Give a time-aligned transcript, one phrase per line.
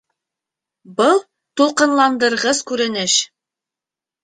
[1.01, 1.21] Был
[1.61, 3.21] тулҡынландырғыс күренеш